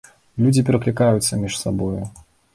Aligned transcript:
Людзі 0.45 0.63
пераклікаюцца 0.69 1.41
між 1.43 1.61
сабою. 1.63 2.03